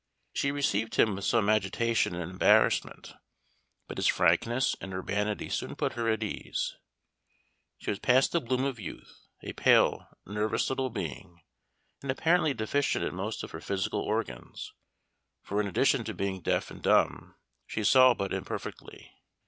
She 0.33 0.49
received 0.51 0.95
him 0.95 1.13
with 1.15 1.25
some 1.25 1.47
agitation 1.47 2.15
and 2.15 2.31
embarrassment, 2.31 3.13
but 3.87 3.97
his 3.99 4.07
frankness 4.07 4.75
and 4.81 4.95
urbanity 4.95 5.47
soon 5.47 5.75
put 5.75 5.93
her 5.93 6.09
at 6.09 6.23
her 6.23 6.27
ease. 6.27 6.75
She 7.77 7.91
was 7.91 7.99
past 7.99 8.31
the 8.31 8.41
bloom 8.41 8.63
of 8.63 8.79
youth, 8.79 9.13
a 9.43 9.53
pale, 9.53 10.07
nervous 10.25 10.71
little 10.71 10.89
being, 10.89 11.41
and 12.01 12.09
apparently 12.09 12.55
deficient 12.55 13.05
in 13.05 13.13
most 13.13 13.43
of 13.43 13.51
her 13.51 13.61
physical 13.61 14.01
organs, 14.01 14.73
for 15.43 15.61
in 15.61 15.67
addition 15.67 16.03
to 16.05 16.15
being 16.15 16.41
deaf 16.41 16.71
and 16.71 16.81
dumb, 16.81 17.35
she 17.67 17.83
saw 17.83 18.15
but 18.15 18.33
imperfectly. 18.33 19.13